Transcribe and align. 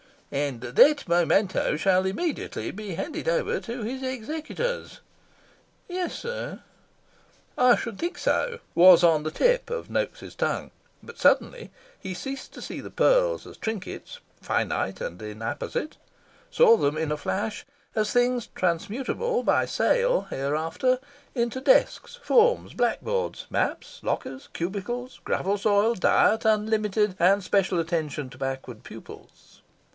"And 0.31 0.61
that 0.61 1.07
memento 1.09 1.75
shall 1.75 2.05
immediately 2.05 2.71
be 2.71 2.95
handed 2.95 3.27
over 3.27 3.59
to 3.59 3.83
his 3.83 4.01
executors." 4.01 5.01
"Yes, 5.89 6.15
sir." 6.17 6.63
"I 7.55 7.75
should 7.75 7.99
think 7.99 8.17
so!" 8.17 8.59
was 8.73 9.03
on 9.03 9.21
the 9.23 9.29
tip 9.29 9.69
of 9.69 9.89
Noaks' 9.89 10.35
tongue, 10.35 10.71
but 11.03 11.19
suddenly 11.19 11.69
he 11.99 12.13
ceased 12.13 12.51
to 12.53 12.61
see 12.61 12.79
the 12.79 12.89
pearls 12.89 13.45
as 13.45 13.57
trinkets 13.57 14.19
finite 14.41 15.01
and 15.01 15.21
inapposite 15.21 15.97
saw 16.49 16.77
them, 16.77 16.97
in 16.97 17.11
a 17.11 17.17
flash, 17.17 17.65
as 17.93 18.11
things 18.11 18.47
transmutable 18.55 19.43
by 19.43 19.65
sale 19.65 20.21
hereafter 20.31 20.99
into 21.35 21.59
desks, 21.59 22.15
forms, 22.23 22.73
black 22.73 23.01
boards, 23.01 23.45
maps, 23.51 23.99
lockers, 24.01 24.47
cubicles, 24.53 25.19
gravel 25.25 25.57
soil, 25.57 25.93
diet 25.93 26.45
unlimited, 26.45 27.15
and 27.19 27.43
special 27.43 27.79
attention 27.79 28.29
to 28.29 28.37
backward 28.37 28.83
pupils. 28.83 29.61